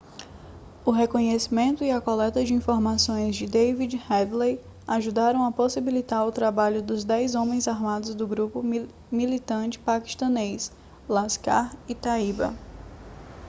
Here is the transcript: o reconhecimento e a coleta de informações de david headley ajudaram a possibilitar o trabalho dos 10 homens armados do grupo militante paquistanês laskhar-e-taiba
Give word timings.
o 0.83 0.89
reconhecimento 0.89 1.83
e 1.83 1.91
a 1.91 2.01
coleta 2.01 2.43
de 2.43 2.55
informações 2.55 3.35
de 3.35 3.45
david 3.45 3.97
headley 4.09 4.59
ajudaram 4.87 5.45
a 5.45 5.51
possibilitar 5.51 6.25
o 6.27 6.31
trabalho 6.31 6.81
dos 6.81 7.03
10 7.03 7.35
homens 7.35 7.67
armados 7.67 8.15
do 8.15 8.25
grupo 8.27 8.63
militante 9.11 9.77
paquistanês 9.77 10.71
laskhar-e-taiba 11.07 12.55